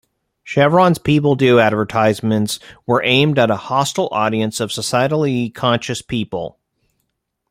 Chevron's 0.43 0.97
"People 0.97 1.35
Do" 1.35 1.59
advertisements 1.59 2.57
were 2.87 3.03
aimed 3.03 3.37
at 3.37 3.51
a 3.51 3.55
"hostile 3.55 4.07
audience" 4.11 4.59
of 4.59 4.71
"societally 4.71 5.53
conscious" 5.53 6.01
people. 6.01 6.57